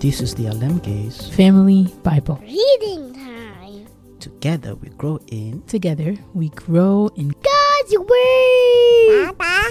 [0.00, 1.30] This is the Alemgaze.
[1.34, 2.40] Family Bible.
[2.40, 3.86] Reading time.
[4.18, 9.36] Together we grow in Together we grow in God's Word.
[9.36, 9.68] Papa.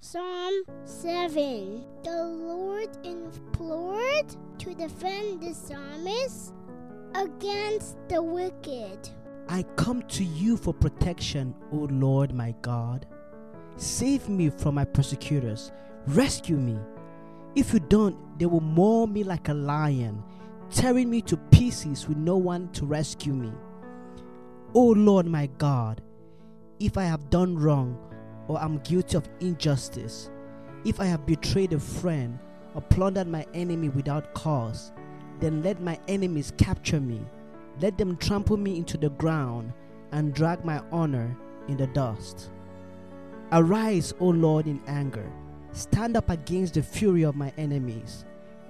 [0.00, 1.84] Psalm 7.
[2.04, 4.28] The Lord implored
[4.60, 6.54] to defend the psalmist
[7.16, 9.10] against the wicked.
[9.48, 13.06] I come to you for protection, O Lord my God.
[13.78, 15.70] Save me from my persecutors.
[16.08, 16.76] Rescue me.
[17.54, 20.24] If you don't, they will maul me like a lion,
[20.68, 23.52] tearing me to pieces with no one to rescue me.
[24.74, 26.02] O Lord my God,
[26.80, 27.96] if I have done wrong
[28.48, 30.28] or am guilty of injustice,
[30.84, 32.40] if I have betrayed a friend
[32.74, 34.90] or plundered my enemy without cause,
[35.38, 37.20] then let my enemies capture me.
[37.80, 39.72] Let them trample me into the ground
[40.10, 42.50] and drag my honor in the dust.
[43.50, 45.30] Arise, O Lord, in anger.
[45.72, 48.24] Stand up against the fury of my enemies.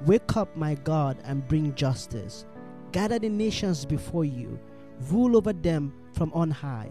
[0.06, 2.44] Wake up, my God, and bring justice.
[2.92, 4.58] Gather the nations before you.
[5.10, 6.90] Rule over them from on high.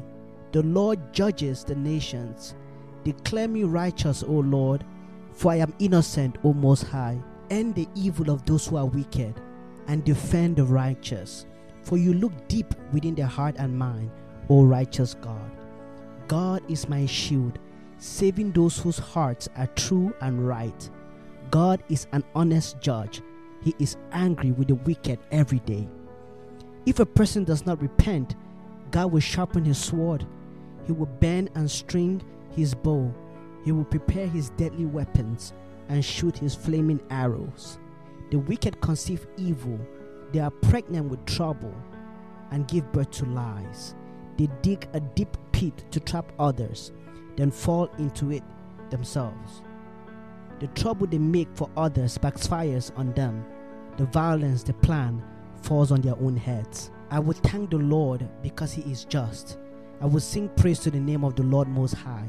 [0.52, 2.56] The Lord judges the nations.
[3.04, 4.84] Declare me righteous, O Lord,
[5.32, 7.22] for I am innocent, O Most High.
[7.50, 9.40] End the evil of those who are wicked
[9.88, 11.46] and defend the righteous.
[11.84, 14.12] For you look deep within their heart and mind,
[14.50, 15.52] O righteous God.
[16.28, 17.60] God is my shield,
[17.98, 20.90] saving those whose hearts are true and right.
[21.52, 23.22] God is an honest judge.
[23.62, 25.88] He is angry with the wicked every day.
[26.86, 28.36] If a person does not repent,
[28.92, 30.26] God will sharpen his sword.
[30.86, 32.22] He will bend and string
[32.56, 33.14] his bow.
[33.66, 35.54] He will prepare his deadly weapons
[35.90, 37.80] and shoot his flaming arrows.
[38.32, 39.80] The wicked conceive evil.
[40.32, 41.74] They are pregnant with trouble
[42.52, 43.96] and give birth to lies.
[44.38, 46.92] They dig a deep pit to trap others,
[47.38, 48.44] then fall into it
[48.90, 49.62] themselves.
[50.60, 53.46] The trouble they make for others backfires on them.
[53.98, 55.24] The violence they plan
[55.62, 56.92] falls on their own heads.
[57.10, 59.60] I will thank the Lord because He is just.
[60.02, 62.28] I will sing praise to the name of the Lord Most High.